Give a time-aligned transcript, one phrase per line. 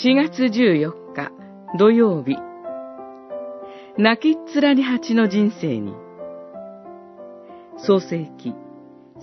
[0.00, 1.32] 4月14日
[1.76, 2.36] 土曜日。
[4.00, 5.92] 泣きっ面に蜂の人生に。
[7.78, 8.54] 創世記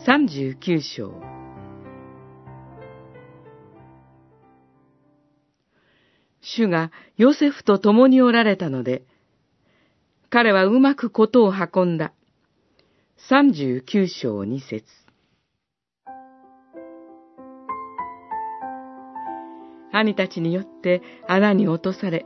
[0.05, 1.13] 39章。
[6.41, 9.03] 主がヨセフと共におられたので、
[10.29, 12.11] 彼はうまくことを運んだ。
[13.29, 15.04] 39章2節。
[19.97, 22.25] 兄たちによって穴に落とされ、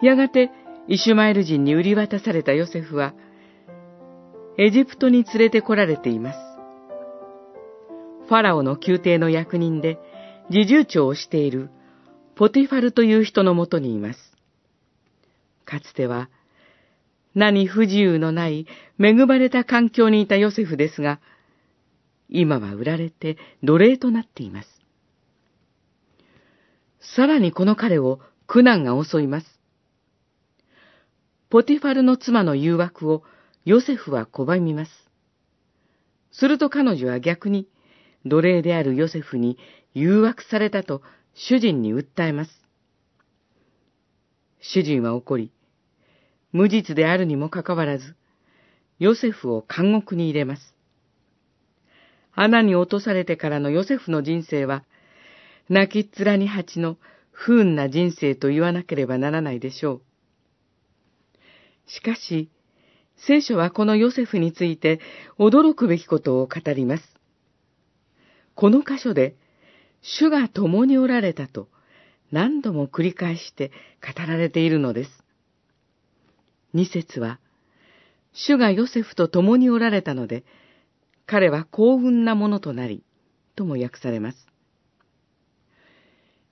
[0.00, 0.50] やがて
[0.88, 3.14] イシュマエル人に売り渡されたヨセフは、
[4.58, 6.38] エジプトに連れて来られています。
[8.28, 9.98] ファラオの宮廷の役人で、
[10.48, 11.70] 侍従長をしている
[12.34, 14.18] ポティファルという人のもとにいます。
[15.64, 16.30] かつては、
[17.34, 18.66] 何不自由のない
[18.98, 21.20] 恵まれた環境にいたヨセフですが、
[22.28, 24.81] 今は売られて奴隷となっています。
[27.02, 29.60] さらにこの彼を苦難が襲います。
[31.50, 33.22] ポティファルの妻の誘惑を
[33.64, 34.90] ヨセフは拒みます。
[36.30, 37.68] すると彼女は逆に
[38.24, 39.58] 奴隷であるヨセフに
[39.94, 41.02] 誘惑されたと
[41.34, 42.50] 主人に訴えます。
[44.60, 45.50] 主人は怒り、
[46.52, 48.14] 無実であるにもかかわらず、
[48.98, 50.74] ヨセフを監獄に入れます。
[52.34, 54.84] 穴に落とされてからのヨセフの人生は、
[55.72, 56.98] 泣きっ面に蜂の
[57.30, 60.02] 不運な人生と言わなければならないでしょう。
[61.86, 62.50] しかし、
[63.16, 65.00] 聖書はこのヨセフについて
[65.38, 67.04] 驚くべきことを語ります。
[68.54, 69.34] この箇所で、
[70.02, 71.68] 主が共におられたと
[72.30, 73.70] 何度も繰り返して
[74.02, 75.10] 語られているのです。
[76.74, 77.38] 二節は、
[78.34, 80.44] 主がヨセフと共におられたので、
[81.24, 83.02] 彼は幸運なものとなり、
[83.56, 84.51] とも訳されます。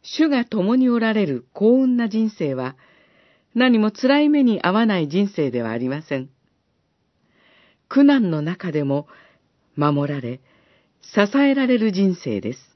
[0.03, 2.77] 主が共におられる幸運な人生は、
[3.55, 6.31] 何も辛い目に遭わない人生ではありません。
[7.89, 9.09] 苦難の中でも
[9.77, 10.41] 守られ、
[11.03, 12.70] 支えられる人生です。